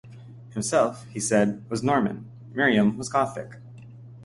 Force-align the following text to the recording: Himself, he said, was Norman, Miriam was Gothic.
Himself, 0.53 1.05
he 1.09 1.19
said, 1.19 1.63
was 1.69 1.83
Norman, 1.83 2.25
Miriam 2.53 2.97
was 2.97 3.07
Gothic. 3.07 3.57